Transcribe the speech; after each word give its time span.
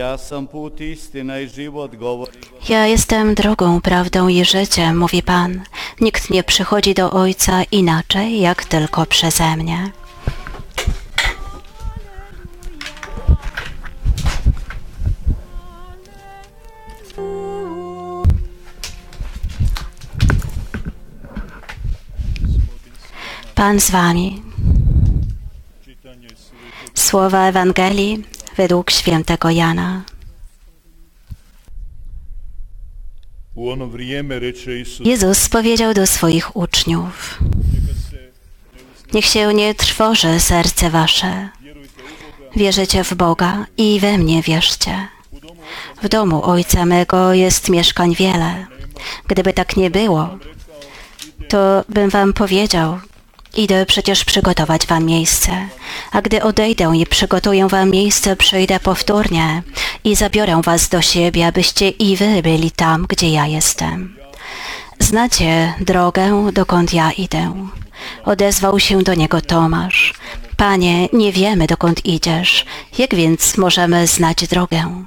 Ja 0.00 0.18
sam 0.18 0.46
put 0.46 0.80
istina 0.80 1.38
i 1.40 1.48
govori. 1.98 2.32
Ja 2.68 2.86
jestem 2.86 3.34
drogą, 3.34 3.80
prawdą 3.80 4.28
i 4.28 4.44
życiem, 4.44 4.98
mówi 4.98 5.22
Pan. 5.22 5.60
Nikt 6.00 6.30
nie 6.30 6.42
przychodzi 6.42 6.94
do 6.94 7.10
Ojca 7.10 7.62
inaczej, 7.62 8.40
jak 8.40 8.64
tylko 8.64 9.06
przeze 9.06 9.56
mnie. 9.56 9.90
Pan 23.54 23.80
z 23.80 23.90
wami. 23.90 24.42
Słowa 26.94 27.48
Ewangelii 27.48 28.29
według 28.60 28.90
świętego 28.90 29.50
Jana. 29.50 30.02
Jezus 35.04 35.48
powiedział 35.48 35.94
do 35.94 36.06
swoich 36.06 36.56
uczniów: 36.56 37.38
Niech 39.14 39.24
się 39.24 39.54
nie 39.54 39.74
trwoży 39.74 40.40
serce 40.40 40.90
wasze. 40.90 41.48
Wierzycie 42.56 43.04
w 43.04 43.14
Boga 43.14 43.66
i 43.76 44.00
we 44.00 44.18
mnie 44.18 44.42
wierzcie. 44.42 45.08
W 46.02 46.08
domu 46.08 46.44
Ojca 46.44 46.86
mego 46.86 47.34
jest 47.34 47.68
mieszkań 47.68 48.14
wiele. 48.14 48.66
Gdyby 49.26 49.52
tak 49.52 49.76
nie 49.76 49.90
było, 49.90 50.38
to 51.48 51.84
bym 51.88 52.10
wam 52.10 52.32
powiedział, 52.32 52.98
idę 53.60 53.86
przecież 53.86 54.24
przygotować 54.24 54.86
wam 54.86 55.04
miejsce. 55.04 55.68
A 56.12 56.22
gdy 56.22 56.42
odejdę 56.42 56.92
i 56.96 57.06
przygotuję 57.06 57.68
wam 57.68 57.90
miejsce, 57.90 58.36
przyjdę 58.36 58.80
powtórnie 58.80 59.62
i 60.04 60.16
zabiorę 60.16 60.60
was 60.64 60.88
do 60.88 61.02
siebie, 61.02 61.46
abyście 61.46 61.88
i 61.88 62.16
wy 62.16 62.42
byli 62.42 62.70
tam, 62.70 63.06
gdzie 63.08 63.28
ja 63.30 63.46
jestem. 63.46 64.16
Znacie 64.98 65.74
drogę, 65.80 66.50
dokąd 66.52 66.94
ja 66.94 67.12
idę. 67.12 67.68
Odezwał 68.24 68.80
się 68.80 69.02
do 69.02 69.14
niego 69.14 69.40
Tomasz. 69.40 70.14
Panie, 70.56 71.08
nie 71.12 71.32
wiemy, 71.32 71.66
dokąd 71.66 72.06
idziesz. 72.06 72.66
Jak 72.98 73.14
więc 73.14 73.56
możemy 73.56 74.06
znać 74.06 74.48
drogę? 74.48 75.04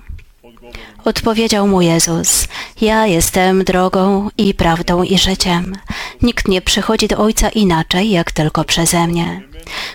Odpowiedział 1.06 1.68
mu 1.68 1.82
Jezus: 1.82 2.48
Ja 2.82 3.08
jestem 3.08 3.64
drogą 3.64 4.30
i 4.38 4.54
prawdą 4.54 5.04
i 5.04 5.18
życiem. 5.18 5.76
Nikt 6.22 6.48
nie 6.48 6.62
przychodzi 6.62 7.08
do 7.08 7.18
Ojca 7.18 7.50
inaczej, 7.50 8.10
jak 8.10 8.32
tylko 8.32 8.64
przeze 8.64 9.08
mnie. 9.08 9.42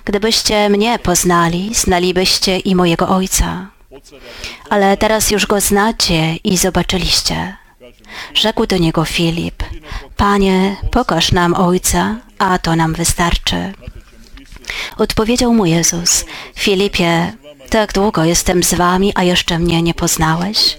Gdybyście 0.04 0.68
mnie 0.68 0.98
poznali, 0.98 1.70
znalibyście 1.74 2.58
i 2.58 2.74
mojego 2.74 3.08
Ojca. 3.08 3.70
Ale 4.70 4.96
teraz 4.96 5.30
już 5.30 5.46
go 5.46 5.60
znacie 5.60 6.36
i 6.36 6.56
zobaczyliście. 6.56 7.56
Rzekł 8.34 8.66
do 8.66 8.76
niego 8.76 9.04
Filip: 9.04 9.62
Panie, 10.16 10.76
pokaż 10.90 11.32
nam 11.32 11.54
Ojca, 11.54 12.16
a 12.38 12.58
to 12.58 12.76
nam 12.76 12.94
wystarczy. 12.94 13.72
Odpowiedział 14.98 15.54
mu 15.54 15.66
Jezus: 15.66 16.24
Filipie, 16.56 17.32
tak 17.68 17.92
długo 17.92 18.24
jestem 18.24 18.62
z 18.62 18.74
wami, 18.74 19.12
a 19.14 19.22
jeszcze 19.22 19.58
mnie 19.58 19.82
nie 19.82 19.94
poznałeś. 19.94 20.76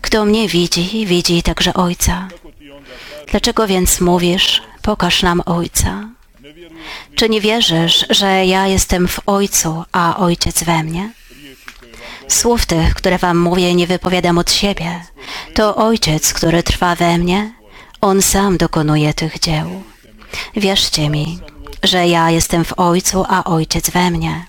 Kto 0.00 0.24
mnie 0.24 0.48
widzi, 0.48 1.06
widzi 1.06 1.42
także 1.42 1.74
Ojca. 1.74 2.28
Dlaczego 3.30 3.66
więc 3.66 4.00
mówisz, 4.00 4.62
pokaż 4.82 5.22
nam 5.22 5.42
Ojca? 5.46 6.08
Czy 7.14 7.28
nie 7.28 7.40
wierzysz, 7.40 8.06
że 8.10 8.46
ja 8.46 8.66
jestem 8.66 9.08
w 9.08 9.20
Ojcu, 9.26 9.84
a 9.92 10.16
Ojciec 10.16 10.64
we 10.64 10.82
mnie? 10.82 11.12
Słów 12.28 12.66
tych, 12.66 12.94
które 12.94 13.18
wam 13.18 13.38
mówię, 13.38 13.74
nie 13.74 13.86
wypowiadam 13.86 14.38
od 14.38 14.52
siebie. 14.52 15.00
To 15.54 15.76
Ojciec, 15.76 16.32
który 16.32 16.62
trwa 16.62 16.94
we 16.94 17.18
mnie, 17.18 17.52
On 18.00 18.22
sam 18.22 18.56
dokonuje 18.56 19.14
tych 19.14 19.38
dzieł. 19.38 19.82
Wierzcie 20.56 21.10
mi, 21.10 21.38
że 21.82 22.08
ja 22.08 22.30
jestem 22.30 22.64
w 22.64 22.78
Ojcu, 22.78 23.24
a 23.28 23.44
Ojciec 23.44 23.90
we 23.90 24.10
mnie. 24.10 24.46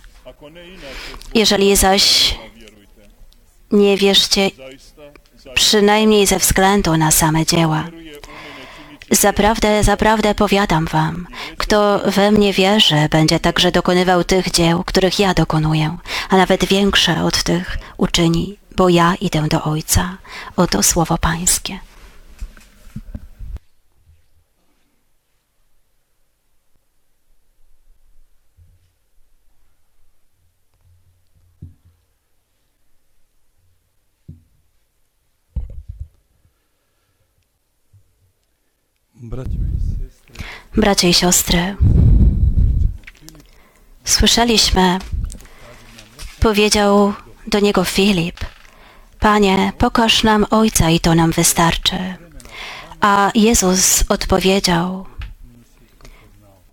Jeżeli 1.33 1.75
zaś 1.75 2.35
nie 3.71 3.97
wierzcie 3.97 4.51
przynajmniej 5.53 6.27
ze 6.27 6.39
względu 6.39 6.97
na 6.97 7.11
same 7.11 7.45
dzieła. 7.45 7.83
Zaprawdę, 9.11 9.83
zaprawdę 9.83 10.35
powiadam 10.35 10.85
wam, 10.85 11.27
kto 11.57 12.01
we 12.05 12.31
mnie 12.31 12.53
wierzy, 12.53 13.07
będzie 13.09 13.39
także 13.39 13.71
dokonywał 13.71 14.23
tych 14.23 14.51
dzieł, 14.51 14.83
których 14.83 15.19
ja 15.19 15.33
dokonuję, 15.33 15.97
a 16.29 16.37
nawet 16.37 16.65
większe 16.65 17.23
od 17.23 17.43
tych 17.43 17.77
uczyni, 17.97 18.57
bo 18.75 18.89
ja 18.89 19.15
idę 19.21 19.47
do 19.47 19.63
Ojca. 19.63 20.17
Oto 20.55 20.83
słowo 20.83 21.17
Pańskie. 21.17 21.79
Bracia 40.75 41.07
i 41.07 41.13
siostry, 41.13 41.75
słyszeliśmy, 44.05 44.99
powiedział 46.39 47.13
do 47.47 47.59
niego 47.59 47.83
Filip, 47.83 48.39
Panie, 49.19 49.71
pokaż 49.77 50.23
nam 50.23 50.45
Ojca 50.49 50.89
i 50.89 50.99
to 50.99 51.15
nam 51.15 51.31
wystarczy. 51.31 51.97
A 53.01 53.31
Jezus 53.35 54.03
odpowiedział, 54.09 55.05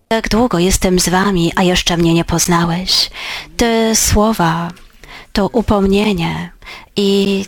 tak 0.09 0.29
długo 0.29 0.59
jestem 0.59 1.01
z 1.01 1.09
wami, 1.09 1.53
a 1.57 1.63
jeszcze 1.63 1.97
mnie 1.97 2.15
nie 2.15 2.25
poznałeś. 2.25 3.11
Te 3.57 3.97
słowa, 3.97 4.71
to 5.33 5.49
upomnienie 5.49 6.51
i 6.97 7.45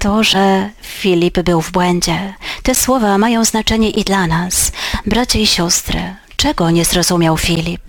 to, 0.00 0.24
że 0.24 0.70
Filip 0.82 1.40
był 1.40 1.60
w 1.60 1.72
błędzie. 1.72 2.34
Te 2.62 2.74
słowa 2.74 3.18
mają 3.18 3.44
znaczenie 3.44 3.90
i 3.90 4.04
dla 4.04 4.26
nas, 4.26 4.72
bracia 5.06 5.38
i 5.38 5.46
siostry. 5.46 6.00
Czego 6.36 6.70
nie 6.70 6.84
zrozumiał 6.84 7.36
Filip? 7.36 7.82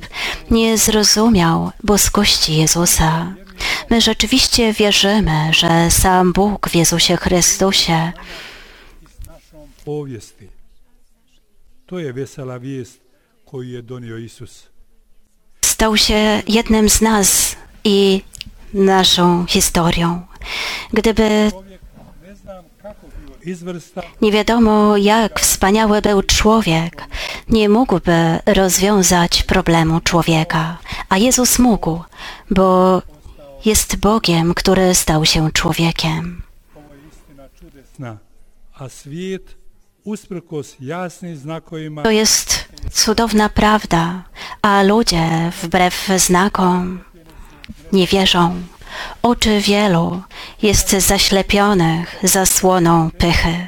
Nie 0.51 0.77
zrozumiał 0.77 1.71
boskości 1.83 2.57
Jezusa. 2.57 3.33
My 3.89 4.01
rzeczywiście 4.01 4.73
wierzymy, 4.73 5.53
że 5.53 5.91
sam 5.91 6.33
Bóg 6.33 6.69
w 6.69 6.75
Jezusie 6.75 7.17
Chrystusie. 7.17 8.11
To 13.47 13.61
je 13.61 13.83
donio 13.83 14.17
stał 15.81 15.97
się 15.97 16.41
jednym 16.47 16.89
z 16.89 17.01
nas 17.01 17.55
i 17.83 18.21
naszą 18.73 19.45
historią. 19.45 20.21
Gdyby 20.93 21.51
Nie 24.21 24.31
wiadomo, 24.31 24.97
jak 24.97 25.39
wspaniały 25.39 26.01
był 26.01 26.23
człowiek, 26.23 27.03
nie 27.49 27.69
mógłby 27.69 28.39
rozwiązać 28.45 29.43
problemu 29.43 29.99
człowieka, 29.99 30.77
a 31.09 31.17
Jezus 31.17 31.59
mógł, 31.59 31.99
bo 32.51 33.01
jest 33.65 33.95
Bogiem, 33.95 34.53
który 34.53 34.95
stał 34.95 35.25
się 35.25 35.51
człowiekiem. 35.51 36.41
To 42.03 42.11
jest 42.11 42.65
cudowna 42.91 43.49
prawda, 43.49 44.23
a 44.61 44.83
ludzie 44.83 45.51
wbrew 45.63 46.07
znakom 46.17 46.99
nie 47.93 48.07
wierzą. 48.07 48.61
Oczy 49.21 49.59
wielu 49.59 50.21
jest 50.61 50.89
zaślepionych 50.89 52.15
zasłoną 52.23 53.11
pychy. 53.17 53.67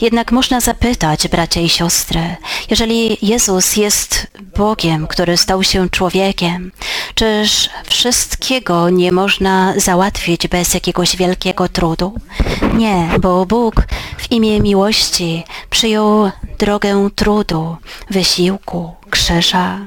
Jednak 0.00 0.32
można 0.32 0.60
zapytać, 0.60 1.28
bracia 1.28 1.60
i 1.60 1.68
siostry, 1.68 2.36
jeżeli 2.70 3.18
Jezus 3.22 3.76
jest 3.76 4.26
Bogiem, 4.56 5.06
który 5.06 5.36
stał 5.36 5.62
się 5.62 5.90
człowiekiem, 5.90 6.72
czyż 7.14 7.70
wszystkiego 7.84 8.90
nie 8.90 9.12
można 9.12 9.74
załatwić 9.76 10.48
bez 10.48 10.74
jakiegoś 10.74 11.16
wielkiego 11.16 11.68
trudu? 11.68 12.14
Nie, 12.74 13.08
bo 13.20 13.46
Bóg 13.46 13.74
w 14.18 14.32
imię 14.32 14.60
miłości 14.60 15.44
przyjął 15.70 16.30
drogę 16.58 17.08
trudu, 17.14 17.76
wysiłku, 18.10 18.94
krzyża. 19.10 19.78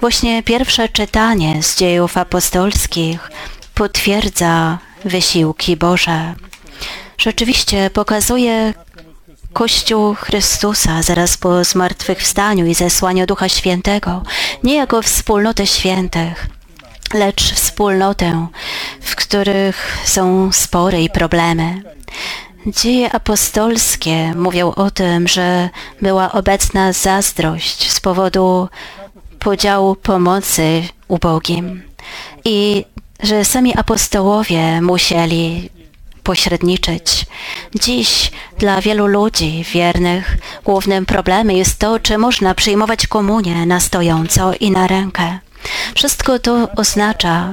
Właśnie 0.00 0.42
pierwsze 0.42 0.88
czytanie 0.88 1.62
z 1.62 1.78
dziejów 1.78 2.16
apostolskich 2.16 3.30
potwierdza 3.74 4.78
wysiłki 5.04 5.76
Boże. 5.76 6.34
Rzeczywiście 7.18 7.90
pokazuje 7.90 8.74
Kościół 9.52 10.14
Chrystusa 10.14 11.02
zaraz 11.02 11.36
po 11.36 11.64
zmartwychwstaniu 11.64 12.66
i 12.66 12.74
zesłaniu 12.74 13.26
Ducha 13.26 13.48
Świętego, 13.48 14.22
nie 14.62 14.74
jako 14.74 15.02
wspólnotę 15.02 15.66
świętych, 15.66 16.46
lecz 17.14 17.54
wspólnotę, 17.54 18.46
w 19.00 19.16
których 19.16 19.98
są 20.04 20.52
spory 20.52 21.02
i 21.02 21.10
problemy. 21.10 21.82
Dzieje 22.66 23.12
apostolskie 23.12 24.34
mówią 24.34 24.74
o 24.74 24.90
tym, 24.90 25.28
że 25.28 25.68
była 26.02 26.32
obecna 26.32 26.92
zazdrość 26.92 27.92
z 27.92 28.00
powodu 28.00 28.68
podziału 29.38 29.96
pomocy 29.96 30.82
ubogim 31.08 31.82
i 32.44 32.84
że 33.22 33.44
sami 33.44 33.76
apostołowie 33.76 34.80
musieli 34.80 35.70
pośredniczyć. 36.22 37.26
Dziś 37.74 38.30
dla 38.58 38.80
wielu 38.80 39.06
ludzi 39.06 39.64
wiernych 39.72 40.36
głównym 40.64 41.06
problemem 41.06 41.56
jest 41.56 41.78
to, 41.78 41.98
czy 41.98 42.18
można 42.18 42.54
przyjmować 42.54 43.06
komunię 43.06 43.66
na 43.66 43.80
stojąco 43.80 44.52
i 44.60 44.70
na 44.70 44.86
rękę. 44.86 45.38
Wszystko 45.94 46.38
to 46.38 46.68
oznacza, 46.76 47.52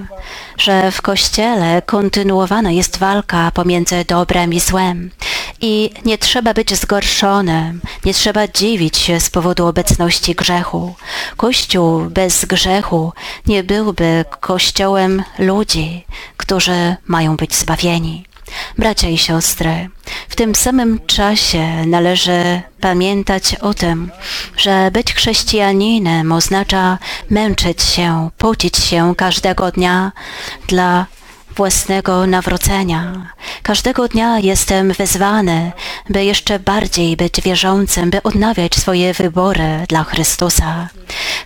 że 0.57 0.91
w 0.91 1.01
Kościele 1.01 1.81
kontynuowana 1.85 2.71
jest 2.71 2.97
walka 2.97 3.51
pomiędzy 3.51 4.05
dobrem 4.05 4.53
i 4.53 4.59
złem. 4.59 5.11
I 5.61 5.89
nie 6.05 6.17
trzeba 6.17 6.53
być 6.53 6.75
zgorszonym, 6.75 7.81
nie 8.05 8.13
trzeba 8.13 8.47
dziwić 8.47 8.97
się 8.97 9.19
z 9.19 9.29
powodu 9.29 9.67
obecności 9.67 10.35
grzechu. 10.35 10.95
Kościół 11.37 12.01
bez 12.09 12.45
grzechu 12.45 13.13
nie 13.45 13.63
byłby 13.63 14.25
kościołem 14.39 15.23
ludzi, 15.39 16.05
którzy 16.37 16.95
mają 17.07 17.35
być 17.35 17.55
zbawieni. 17.55 18.25
Bracia 18.77 19.09
i 19.09 19.17
siostry, 19.17 19.89
w 20.29 20.35
tym 20.35 20.55
samym 20.55 20.99
czasie 21.05 21.85
należy 21.85 22.61
pamiętać 22.81 23.55
o 23.55 23.73
tym, 23.73 24.11
że 24.57 24.91
być 24.91 25.13
chrześcijaninem 25.13 26.31
oznacza 26.31 26.97
męczyć 27.29 27.83
się, 27.83 28.29
pocić 28.37 28.77
się 28.77 29.13
każdego 29.17 29.71
dnia 29.71 30.11
dla 30.67 31.05
własnego 31.55 32.27
nawrócenia. 32.27 33.33
Każdego 33.61 34.07
dnia 34.07 34.39
jestem 34.39 34.93
wezwany, 34.93 35.71
by 36.09 36.25
jeszcze 36.25 36.59
bardziej 36.59 37.17
być 37.17 37.41
wierzącym, 37.41 38.09
by 38.09 38.23
odnawiać 38.23 38.75
swoje 38.75 39.13
wybory 39.13 39.85
dla 39.89 40.03
Chrystusa. 40.03 40.89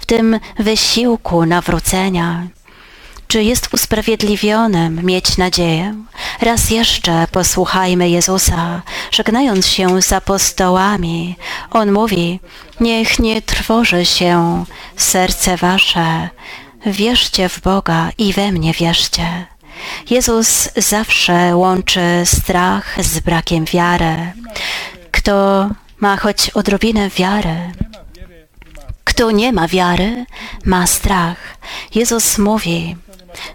W 0.01 0.05
tym 0.05 0.39
wysiłku 0.59 1.45
nawrócenia 1.45 2.47
czy 3.27 3.43
jest 3.43 3.73
usprawiedliwionym 3.73 5.05
mieć 5.05 5.37
nadzieję? 5.37 5.95
Raz 6.41 6.69
jeszcze 6.69 7.27
posłuchajmy 7.31 8.09
Jezusa, 8.09 8.81
żegnając 9.11 9.67
się 9.67 10.01
z 10.01 10.13
apostołami. 10.13 11.35
On 11.71 11.91
mówi, 11.91 12.39
niech 12.79 13.19
nie 13.19 13.41
trwoży 13.41 14.05
się 14.05 14.63
serce 14.97 15.57
wasze. 15.57 16.29
Wierzcie 16.85 17.49
w 17.49 17.61
Boga 17.61 18.09
i 18.17 18.33
we 18.33 18.51
mnie 18.51 18.73
wierzcie. 18.73 19.45
Jezus 20.09 20.69
zawsze 20.75 21.55
łączy 21.55 22.01
strach 22.25 23.03
z 23.03 23.19
brakiem 23.19 23.65
wiary. 23.65 24.33
Kto 25.11 25.69
ma 25.99 26.17
choć 26.17 26.49
odrobinę 26.49 27.09
wiary, 27.09 27.71
kto 29.03 29.31
nie 29.31 29.53
ma 29.53 29.67
wiary, 29.67 30.25
ma 30.65 30.87
strach. 30.87 31.37
Jezus 31.95 32.37
mówi, 32.37 32.95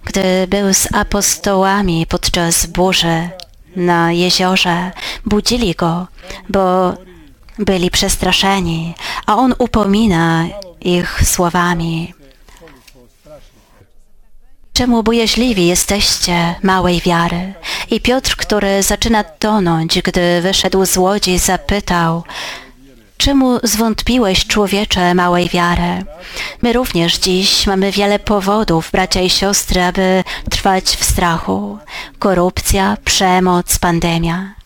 gdy 0.05 0.47
był 0.49 0.75
z 0.75 0.89
apostołami 0.93 2.07
podczas 2.07 2.67
burzy 2.67 3.29
na 3.77 4.13
jeziorze, 4.13 4.91
budzili 5.27 5.75
go, 5.75 6.07
bo 6.49 6.95
byli 7.59 7.91
przestraszeni, 7.91 8.95
a 9.27 9.37
on 9.37 9.55
upomina 9.59 10.47
ich 10.81 11.23
słowami. 11.25 12.15
Czemu 14.81 15.03
bojaźliwi 15.03 15.67
jesteście 15.67 16.55
małej 16.63 17.01
wiary? 17.01 17.55
I 17.91 18.01
Piotr, 18.01 18.37
który 18.37 18.83
zaczyna 18.83 19.25
tonąć, 19.25 20.03
gdy 20.03 20.41
wyszedł 20.43 20.87
z 20.87 20.97
łodzi, 20.97 21.39
zapytał, 21.39 22.23
Czemu 23.17 23.59
zwątpiłeś, 23.63 24.47
człowiecze 24.47 25.15
małej 25.15 25.49
wiary? 25.49 26.05
My 26.63 26.73
również 26.73 27.19
dziś 27.19 27.67
mamy 27.67 27.93
wiele 27.93 28.19
powodów, 28.19 28.91
bracia 28.93 29.21
i 29.21 29.31
siostry, 29.31 29.83
aby 29.83 30.25
trwać 30.51 30.85
w 30.85 31.05
strachu. 31.05 31.79
Korupcja, 32.19 32.97
przemoc, 33.05 33.79
pandemia. 33.79 34.60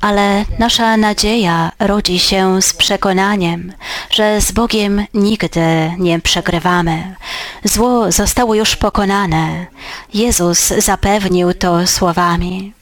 Ale 0.00 0.44
nasza 0.58 0.96
nadzieja 0.96 1.72
rodzi 1.78 2.18
się 2.18 2.62
z 2.62 2.72
przekonaniem, 2.72 3.72
że 4.10 4.40
z 4.40 4.52
Bogiem 4.52 5.06
nigdy 5.14 5.92
nie 5.98 6.20
przegrywamy. 6.20 7.14
Zło 7.64 8.12
zostało 8.12 8.54
już 8.54 8.76
pokonane. 8.76 9.66
Jezus 10.14 10.68
zapewnił 10.68 11.54
to 11.54 11.86
słowami 11.86 12.72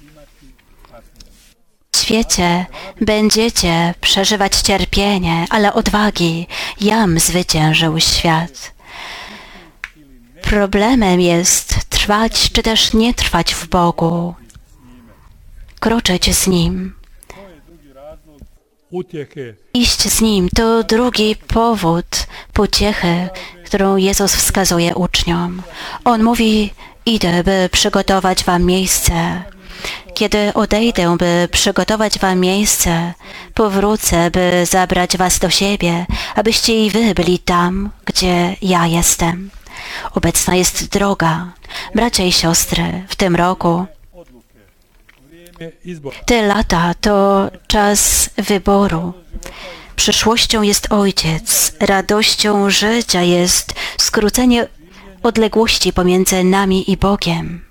świecie 2.06 2.66
będziecie 3.00 3.94
przeżywać 4.00 4.56
cierpienie, 4.56 5.46
ale 5.50 5.74
odwagi, 5.74 6.46
jam 6.80 7.18
zwyciężył 7.18 8.00
świat. 8.00 8.72
Problemem 10.42 11.20
jest 11.20 11.74
trwać 11.88 12.50
czy 12.52 12.62
też 12.62 12.92
nie 12.92 13.14
trwać 13.14 13.54
w 13.54 13.68
Bogu, 13.68 14.34
kroczyć 15.80 16.34
z 16.36 16.46
Nim. 16.46 16.94
Iść 19.74 20.08
z 20.08 20.20
Nim 20.20 20.48
to 20.48 20.82
drugi 20.82 21.36
powód 21.36 22.26
pociechy, 22.52 23.28
którą 23.64 23.96
Jezus 23.96 24.34
wskazuje 24.34 24.94
uczniom. 24.94 25.62
On 26.04 26.22
mówi, 26.22 26.72
idę, 27.06 27.44
by 27.44 27.68
przygotować 27.72 28.44
wam 28.44 28.64
miejsce. 28.64 29.42
Kiedy 30.14 30.54
odejdę, 30.54 31.16
by 31.16 31.48
przygotować 31.52 32.18
wam 32.18 32.40
miejsce, 32.40 33.14
powrócę, 33.54 34.30
by 34.30 34.66
zabrać 34.66 35.16
was 35.16 35.38
do 35.38 35.50
siebie, 35.50 36.06
abyście 36.34 36.86
i 36.86 36.90
wy 36.90 37.14
byli 37.14 37.38
tam, 37.38 37.90
gdzie 38.04 38.56
ja 38.62 38.86
jestem. 38.86 39.50
Obecna 40.14 40.54
jest 40.54 40.88
droga. 40.88 41.52
Bracia 41.94 42.24
i 42.24 42.32
siostry, 42.32 43.04
w 43.08 43.16
tym 43.16 43.36
roku 43.36 43.86
te 46.26 46.46
lata 46.46 46.94
to 47.00 47.50
czas 47.66 48.30
wyboru. 48.36 49.12
Przyszłością 49.96 50.62
jest 50.62 50.92
Ojciec, 50.92 51.72
radością 51.80 52.70
życia 52.70 53.22
jest 53.22 53.74
skrócenie 53.98 54.68
odległości 55.22 55.92
pomiędzy 55.92 56.44
nami 56.44 56.90
i 56.90 56.96
Bogiem 56.96 57.66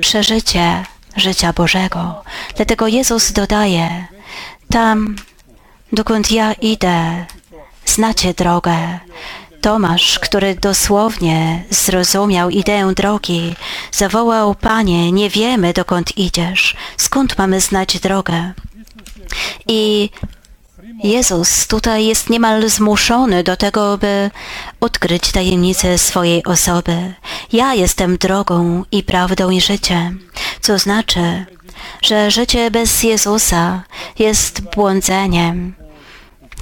przeżycie 0.00 0.84
życia 1.16 1.52
Bożego. 1.52 2.24
Dlatego 2.56 2.88
Jezus 2.88 3.32
dodaje, 3.32 4.06
tam, 4.70 5.16
dokąd 5.92 6.32
ja 6.32 6.52
idę, 6.52 7.26
znacie 7.86 8.34
drogę. 8.34 8.98
Tomasz, 9.62 10.18
który 10.18 10.54
dosłownie 10.54 11.64
zrozumiał 11.70 12.50
ideę 12.50 12.92
drogi, 12.94 13.54
zawołał, 13.92 14.54
Panie, 14.54 15.12
nie 15.12 15.30
wiemy, 15.30 15.72
dokąd 15.72 16.18
idziesz, 16.18 16.76
skąd 16.96 17.38
mamy 17.38 17.60
znać 17.60 18.00
drogę? 18.00 18.52
I 19.68 20.10
Jezus 21.02 21.66
tutaj 21.66 22.06
jest 22.06 22.30
niemal 22.30 22.68
zmuszony 22.68 23.42
do 23.42 23.56
tego, 23.56 23.98
by 23.98 24.30
odkryć 24.80 25.32
tajemnicę 25.32 25.98
swojej 25.98 26.44
osoby. 26.44 27.14
Ja 27.52 27.74
jestem 27.74 28.16
drogą 28.16 28.84
i 28.92 29.02
prawdą 29.02 29.50
i 29.50 29.60
życiem, 29.60 30.28
co 30.60 30.78
znaczy, 30.78 31.46
że 32.02 32.30
życie 32.30 32.70
bez 32.70 33.02
Jezusa 33.02 33.82
jest 34.18 34.60
błądzeniem, 34.60 35.74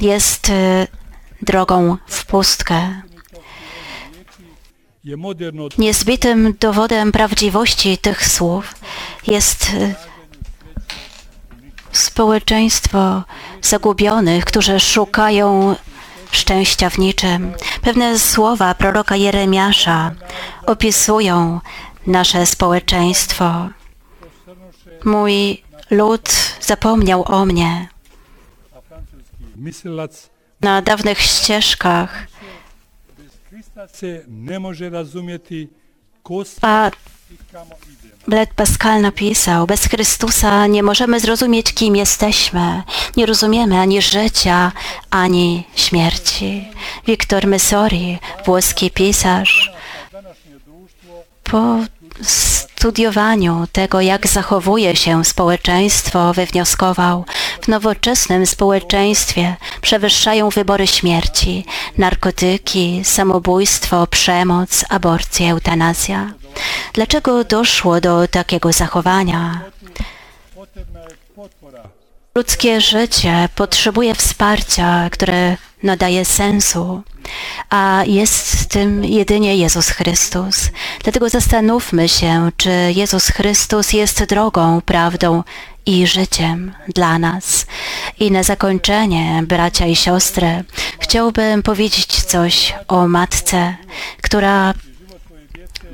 jest 0.00 0.48
y, 0.48 0.99
drogą 1.42 1.96
w 2.06 2.26
pustkę. 2.26 3.02
Niezbitym 5.78 6.54
dowodem 6.60 7.12
prawdziwości 7.12 7.98
tych 7.98 8.26
słów 8.26 8.74
jest 9.26 9.70
y, 9.74 9.94
społeczeństwo 11.92 13.22
zagubionych, 13.62 14.44
którzy 14.44 14.80
szukają 14.80 15.76
szczęścia 16.30 16.90
w 16.90 16.98
niczym. 16.98 17.52
Pewne 17.82 18.18
słowa 18.18 18.74
proroka 18.74 19.16
Jeremiasza 19.16 20.14
opisują 20.66 21.60
nasze 22.06 22.46
społeczeństwo. 22.46 23.68
Mój 25.04 25.62
lud 25.90 26.30
zapomniał 26.60 27.24
o 27.26 27.46
mnie. 27.46 27.88
Na 30.60 30.82
dawnych 30.82 31.20
ścieżkach 31.20 32.26
a 36.62 36.90
Blet 38.28 38.54
Pascal 38.54 39.00
napisał, 39.00 39.66
bez 39.66 39.84
Chrystusa 39.84 40.66
nie 40.66 40.82
możemy 40.82 41.20
zrozumieć, 41.20 41.72
kim 41.72 41.96
jesteśmy. 41.96 42.82
Nie 43.16 43.26
rozumiemy 43.26 43.78
ani 43.78 44.02
życia, 44.02 44.72
ani 45.10 45.64
śmierci. 45.76 46.68
Wiktor 47.06 47.46
Messori, 47.46 48.18
włoski 48.44 48.90
pisarz, 48.90 49.72
Po 51.44 51.76
studiowaniu 52.80 53.66
tego, 53.72 54.00
jak 54.00 54.26
zachowuje 54.26 54.96
się 54.96 55.24
społeczeństwo, 55.24 56.32
wywnioskował, 56.34 57.24
w 57.62 57.68
nowoczesnym 57.68 58.46
społeczeństwie 58.46 59.56
przewyższają 59.80 60.48
wybory 60.48 60.86
śmierci, 60.86 61.64
narkotyki, 61.98 63.00
samobójstwo, 63.04 64.06
przemoc, 64.06 64.84
aborcja, 64.88 65.50
eutanazja. 65.50 66.32
Dlaczego 66.92 67.44
doszło 67.44 68.00
do 68.00 68.28
takiego 68.28 68.72
zachowania? 68.72 69.60
Ludzkie 72.34 72.80
życie 72.80 73.48
potrzebuje 73.54 74.14
wsparcia, 74.14 75.10
które 75.10 75.56
nadaje 75.82 76.24
sensu, 76.24 77.02
a 77.70 78.02
jest 78.06 78.68
tym 78.68 79.04
jedynie 79.04 79.56
Jezus 79.56 79.88
Chrystus. 79.88 80.70
Dlatego 81.04 81.28
zastanówmy 81.28 82.08
się, 82.08 82.50
czy 82.56 82.70
Jezus 82.94 83.28
Chrystus 83.28 83.92
jest 83.92 84.24
drogą, 84.24 84.80
prawdą 84.80 85.42
i 85.86 86.06
życiem 86.06 86.74
dla 86.88 87.18
nas. 87.18 87.66
I 88.20 88.30
na 88.30 88.42
zakończenie, 88.42 89.42
bracia 89.46 89.86
i 89.86 89.96
siostry, 89.96 90.64
chciałbym 90.98 91.62
powiedzieć 91.62 92.06
coś 92.06 92.74
o 92.88 93.08
matce, 93.08 93.76
która 94.22 94.74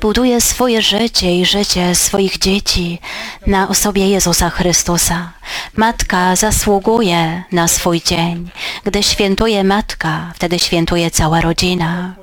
buduje 0.06 0.40
swoje 0.40 0.82
życie 0.82 1.36
i 1.36 1.46
życie 1.46 1.94
swoich 1.94 2.38
dzieci 2.38 2.98
na 3.46 3.68
osobie 3.68 4.08
Jezusa 4.08 4.50
Chrystusa. 4.50 5.32
Matka 5.76 6.36
zasługuje 6.36 7.42
na 7.52 7.68
swój 7.68 8.00
dzień. 8.00 8.50
Gdy 8.84 9.02
świętuje 9.02 9.64
matka, 9.64 10.32
wtedy 10.34 10.58
świętuje 10.58 11.10
cała 11.10 11.40
rodzina. 11.40 12.14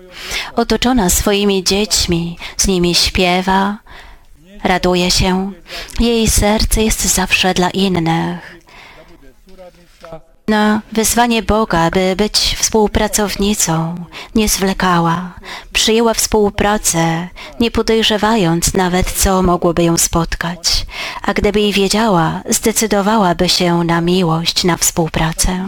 Otoczona 0.55 1.09
swoimi 1.09 1.63
dziećmi, 1.63 2.37
z 2.57 2.67
nimi 2.67 2.95
śpiewa, 2.95 3.77
raduje 4.63 5.11
się. 5.11 5.51
Jej 5.99 6.27
serce 6.27 6.83
jest 6.83 7.01
zawsze 7.15 7.53
dla 7.53 7.69
innych 7.69 8.62
na 10.47 10.81
wezwanie 10.91 11.43
Boga, 11.43 11.89
by 11.91 12.15
być 12.15 12.55
współpracownicą, 12.59 13.95
nie 14.35 14.49
zwlekała. 14.49 15.33
Przyjęła 15.73 16.13
współpracę, 16.13 17.27
nie 17.59 17.71
podejrzewając 17.71 18.73
nawet, 18.73 19.11
co 19.11 19.41
mogłoby 19.41 19.83
ją 19.83 19.97
spotkać. 19.97 20.85
A 21.21 21.33
gdyby 21.33 21.61
i 21.61 21.73
wiedziała, 21.73 22.41
zdecydowałaby 22.49 23.49
się 23.49 23.83
na 23.83 24.01
miłość, 24.01 24.63
na 24.63 24.77
współpracę. 24.77 25.67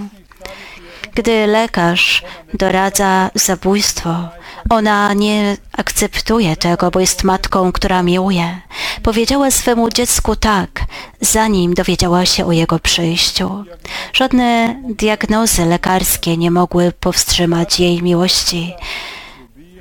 Gdy 1.15 1.47
lekarz 1.47 2.23
doradza 2.53 3.29
zabójstwo, 3.35 4.29
ona 4.69 5.13
nie 5.13 5.57
akceptuje 5.77 6.55
tego, 6.55 6.91
bo 6.91 6.99
jest 6.99 7.23
matką, 7.23 7.71
która 7.71 8.03
miłuje. 8.03 8.61
Powiedziała 9.03 9.51
swemu 9.51 9.89
dziecku 9.89 10.35
tak, 10.35 10.83
zanim 11.21 11.73
dowiedziała 11.73 12.25
się 12.25 12.45
o 12.45 12.51
jego 12.51 12.79
przyjściu. 12.79 13.65
Żadne 14.13 14.75
diagnozy 14.89 15.65
lekarskie 15.65 16.37
nie 16.37 16.51
mogły 16.51 16.91
powstrzymać 16.91 17.79
jej 17.79 18.03
miłości. 18.03 18.73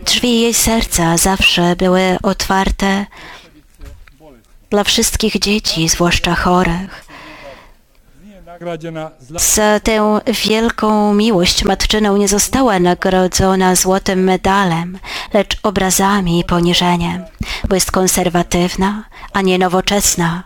Drzwi 0.05 0.41
jej 0.41 0.55
serca 0.55 1.17
zawsze 1.17 1.77
były 1.77 2.19
otwarte 2.23 3.07
dla 4.71 4.85
wszystkich 4.85 5.39
dzieci, 5.39 5.89
zwłaszcza 5.89 6.35
chorych. 6.35 7.05
Za 9.37 9.81
tę 9.81 10.21
wielką 10.45 11.15
miłość 11.15 11.65
matczyną 11.65 12.17
nie 12.17 12.29
została 12.29 12.79
nagrodzona 12.79 13.75
złotym 13.75 14.25
medalem, 14.25 14.99
lecz 15.33 15.57
obrazami 15.63 16.41
i 16.41 16.45
poniżeniem, 16.45 17.25
bo 17.69 17.75
jest 17.75 17.93
konserwatywna, 17.93 19.05
a 19.33 19.41
nie 19.41 19.59
nowoczesna. 19.59 20.43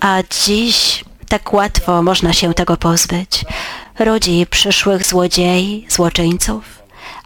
A 0.00 0.18
dziś 0.44 1.04
tak 1.28 1.52
łatwo 1.52 2.02
można 2.02 2.32
się 2.32 2.54
tego 2.54 2.76
pozbyć. 2.76 3.44
Rodzi 3.98 4.46
przyszłych 4.50 5.06
złodziei, 5.06 5.86
złoczyńców, 5.88 6.64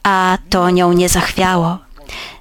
a 0.02 0.38
to 0.50 0.70
nią 0.70 0.92
nie 0.92 1.08
zachwiało. 1.08 1.78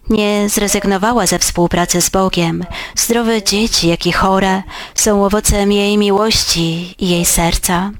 Nie 0.09 0.49
zrezygnowała 0.49 1.27
ze 1.27 1.39
współpracy 1.39 2.01
z 2.01 2.09
Bogiem. 2.09 2.65
Zdrowe 2.95 3.43
dzieci, 3.43 3.87
jak 3.87 4.05
i 4.05 4.11
chore, 4.11 4.63
są 4.95 5.25
owocem 5.25 5.71
jej 5.71 5.97
miłości 5.97 6.95
i 6.99 7.09
jej 7.09 7.25
serca. 7.25 7.91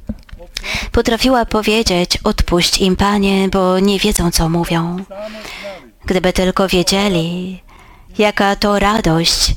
Potrafiła 0.92 1.46
powiedzieć, 1.46 2.18
odpuść 2.24 2.78
im, 2.78 2.96
Panie, 2.96 3.50
bo 3.50 3.80
nie 3.80 4.00
wiedzą, 4.00 4.32
co 4.32 4.50
mówią. 4.50 5.04
Gdyby 6.06 6.34
tylko 6.34 6.68
wiedzieli, 6.68 7.62
jaka 8.18 8.56
to 8.56 8.80
radość 8.80 9.56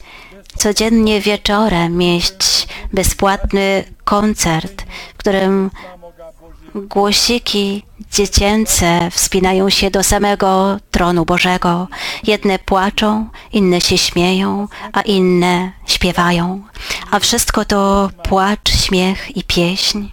codziennie 0.57 1.21
wieczorem 1.21 1.97
mieć 1.97 2.69
bezpłatny 2.93 3.85
koncert, 4.05 4.83
w 5.15 5.19
którym 5.19 5.71
głosiki 6.83 7.83
dziecięce 8.13 9.11
wspinają 9.11 9.71
się 9.71 9.91
do 9.91 10.03
samego 10.03 10.79
tronu 10.91 11.25
Bożego. 11.25 11.89
Jedne 12.23 12.59
płaczą, 12.59 13.29
inne 13.53 13.81
się 13.81 13.99
śmieją, 13.99 14.69
a 14.93 15.01
inne 15.01 15.73
śpiewają. 15.87 16.63
A 17.11 17.19
wszystko 17.19 17.65
to 17.65 18.11
płacz, 18.23 18.71
śmiech 18.71 19.37
i 19.37 19.45
pieśń 19.45 20.09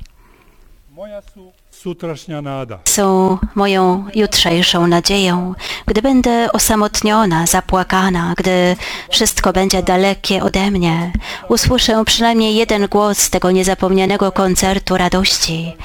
są 2.85 3.37
moją 3.55 4.05
jutrzejszą 4.15 4.87
nadzieją. 4.87 5.53
Gdy 5.85 6.01
będę 6.01 6.51
osamotniona, 6.51 7.45
zapłakana, 7.45 8.33
gdy 8.37 8.75
wszystko 9.09 9.53
będzie 9.53 9.83
dalekie 9.83 10.43
ode 10.43 10.71
mnie, 10.71 11.11
usłyszę 11.49 12.03
przynajmniej 12.05 12.55
jeden 12.55 12.87
głos 12.87 13.29
tego 13.29 13.51
niezapomnianego 13.51 14.31
koncertu 14.31 14.97
radości. 14.97 15.75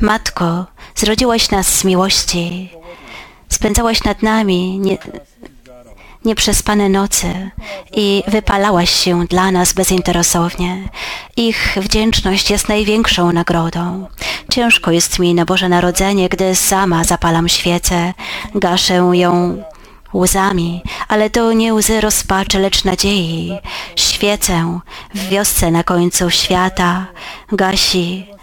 Matko, 0.00 0.66
zrodziłaś 0.94 1.50
nas 1.50 1.78
z 1.78 1.84
miłości, 1.84 2.70
spędzałaś 3.48 4.04
nad 4.04 4.22
nami 4.22 4.78
nie, 4.78 4.98
nieprzespane 6.24 6.88
nocy 6.88 7.50
i 7.92 8.22
wypalałaś 8.28 8.90
się 8.90 9.26
dla 9.26 9.50
nas 9.50 9.72
bezinteresownie. 9.72 10.88
Ich 11.36 11.76
wdzięczność 11.80 12.50
jest 12.50 12.68
największą 12.68 13.32
nagrodą. 13.32 14.06
Ciężko 14.50 14.90
jest 14.90 15.18
mi 15.18 15.34
na 15.34 15.44
Boże 15.44 15.68
Narodzenie, 15.68 16.28
gdy 16.28 16.54
sama 16.54 17.04
zapalam 17.04 17.48
świecę, 17.48 18.14
gaszę 18.54 18.94
ją 18.94 19.62
łzami, 20.14 20.82
ale 21.08 21.30
to 21.30 21.52
nie 21.52 21.74
łzy 21.74 22.00
rozpaczy, 22.00 22.58
lecz 22.58 22.84
nadziei. 22.84 23.58
Świecę 23.96 24.80
w 25.14 25.28
wiosce 25.28 25.70
na 25.70 25.84
końcu 25.84 26.30
świata 26.30 27.06
gasi 27.52 28.33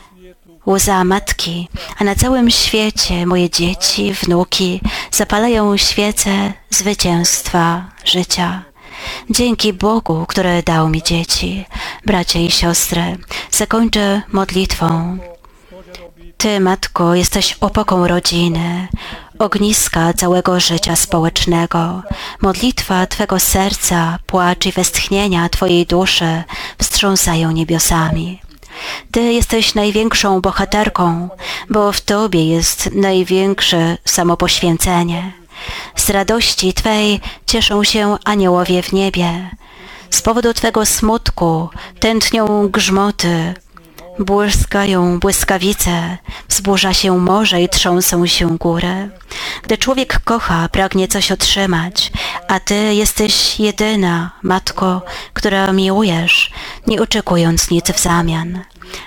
łza 0.67 1.03
matki, 1.03 1.69
a 1.97 2.03
na 2.03 2.15
całym 2.15 2.51
świecie 2.51 3.25
moje 3.25 3.49
dzieci, 3.49 4.13
wnuki 4.13 4.81
zapalają 5.11 5.77
świece 5.77 6.53
zwycięstwa 6.69 7.85
życia. 8.05 8.63
Dzięki 9.29 9.73
Bogu, 9.73 10.25
który 10.27 10.63
dał 10.63 10.89
mi 10.89 11.03
dzieci, 11.03 11.65
bracia 12.05 12.39
i 12.39 12.51
siostry, 12.51 13.17
zakończę 13.51 14.21
modlitwą. 14.31 15.17
Ty, 16.37 16.59
Matko, 16.59 17.15
jesteś 17.15 17.57
opoką 17.61 18.07
rodziny, 18.07 18.87
ogniska 19.39 20.13
całego 20.13 20.59
życia 20.59 20.95
społecznego. 20.95 22.03
Modlitwa 22.41 23.07
Twego 23.07 23.39
serca, 23.39 24.19
płacz 24.25 24.65
i 24.65 24.71
westchnienia 24.71 25.49
Twojej 25.49 25.85
duszy 25.85 26.43
wstrząsają 26.77 27.51
niebiosami. 27.51 28.41
Ty 29.11 29.21
jesteś 29.21 29.75
największą 29.75 30.41
bohaterką, 30.41 31.29
bo 31.69 31.91
w 31.91 32.01
Tobie 32.01 32.47
jest 32.47 32.91
największe 32.91 33.97
samopoświęcenie. 34.05 35.31
Z 35.95 36.09
radości 36.09 36.73
Twej 36.73 37.19
cieszą 37.45 37.83
się 37.83 38.17
aniołowie 38.25 38.81
w 38.81 38.93
niebie. 38.93 39.49
Z 40.09 40.21
powodu 40.21 40.53
Twego 40.53 40.85
smutku 40.85 41.69
tętnią 41.99 42.67
grzmoty, 42.67 43.53
błyskają 44.19 45.19
błyskawice, 45.19 46.17
wzburza 46.47 46.93
się 46.93 47.17
morze 47.17 47.61
i 47.61 47.69
trząsą 47.69 48.25
się 48.25 48.57
góry. 48.57 49.09
Gdy 49.63 49.77
człowiek 49.77 50.19
kocha, 50.23 50.69
pragnie 50.71 51.07
coś 51.07 51.31
otrzymać, 51.31 52.11
a 52.51 52.59
Ty 52.59 52.93
jesteś 52.93 53.59
jedyna, 53.59 54.31
Matko, 54.43 55.01
która 55.33 55.73
miłujesz, 55.73 56.51
nie 56.87 57.01
oczekując 57.01 57.69
nic 57.71 57.91
w 57.91 57.99
zamian. 57.99 58.63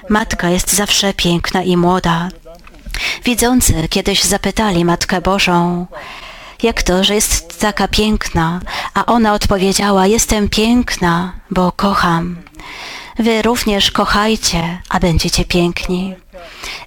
Matka 0.09 0.51
jest 0.51 0.73
zawsze 0.73 1.15
piękna 1.15 1.63
i 1.63 1.77
młoda. 1.77 2.29
Widzący 3.25 3.89
kiedyś 3.89 4.23
zapytali 4.25 4.85
Matkę 4.85 5.21
Bożą, 5.21 5.87
jak 6.63 6.83
to, 6.83 7.05
że 7.05 7.15
jest 7.15 7.61
taka 7.61 7.89
piękna, 7.89 8.61
a 8.95 9.07
ona 9.07 9.35
odpowiedziała, 9.35 10.07
jestem 10.07 10.49
piękna, 10.49 11.33
bo 11.51 11.73
kocham. 11.73 12.37
Wy 13.19 13.43
również 13.43 13.91
kochajcie, 13.91 14.79
a 14.89 15.01
będziecie 15.01 15.45
piękni. 15.45 16.15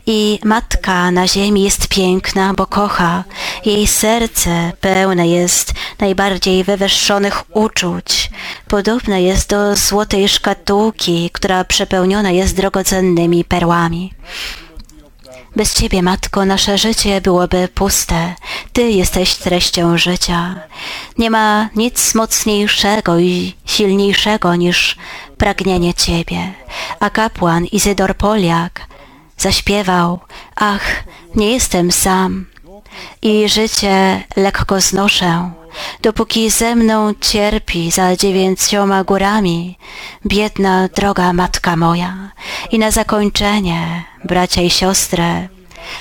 I 0.05 0.39
matka 0.43 1.11
na 1.11 1.27
ziemi 1.27 1.63
jest 1.63 1.87
piękna, 1.87 2.53
bo 2.53 2.65
kocha. 2.65 3.23
Jej 3.65 3.87
serce 3.87 4.71
pełne 4.81 5.27
jest 5.27 5.73
najbardziej 5.99 6.63
wywyższonych 6.63 7.55
uczuć. 7.55 8.31
Podobne 8.67 9.21
jest 9.21 9.49
do 9.49 9.75
złotej 9.75 10.29
szkatułki, 10.29 11.29
która 11.33 11.63
przepełniona 11.63 12.31
jest 12.31 12.55
drogocennymi 12.55 13.43
perłami. 13.43 14.13
Bez 15.55 15.73
Ciebie, 15.73 16.01
Matko, 16.01 16.45
nasze 16.45 16.77
życie 16.77 17.21
byłoby 17.21 17.67
puste. 17.67 18.35
Ty 18.73 18.81
jesteś 18.81 19.35
treścią 19.35 19.97
życia. 19.97 20.55
Nie 21.17 21.29
ma 21.29 21.69
nic 21.75 22.15
mocniejszego 22.15 23.19
i 23.19 23.53
silniejszego 23.65 24.55
niż 24.55 24.97
pragnienie 25.37 25.93
Ciebie. 25.93 26.53
A 26.99 27.09
kapłan 27.09 27.65
Izydor 27.65 28.15
Poliak 28.15 28.81
zaśpiewał, 29.37 30.19
ach, 30.55 31.03
nie 31.35 31.51
jestem 31.51 31.91
sam 31.91 32.45
i 33.21 33.49
życie 33.49 34.23
lekko 34.35 34.81
znoszę, 34.81 35.51
dopóki 36.01 36.49
ze 36.49 36.75
mną 36.75 37.13
cierpi 37.21 37.91
za 37.91 38.15
dziewięcioma 38.15 39.03
górami 39.03 39.77
biedna 40.25 40.87
droga 40.87 41.33
matka 41.33 41.75
moja. 41.75 42.31
I 42.71 42.79
na 42.79 42.91
zakończenie, 42.91 44.03
bracia 44.23 44.61
i 44.61 44.69
siostry, 44.69 45.49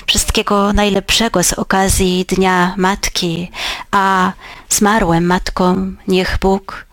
wszystkiego 0.05 0.73
najlepszego 0.73 1.43
z 1.43 1.53
okazji 1.53 2.25
Dnia 2.25 2.73
Matki, 2.77 3.51
a 3.91 4.31
zmarłym 4.69 5.25
matkom 5.25 5.97
niech 6.07 6.37
Bóg 6.41 6.85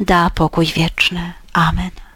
da 0.00 0.30
pokój 0.30 0.66
wieczny. 0.66 1.32
Amen. 1.52 2.07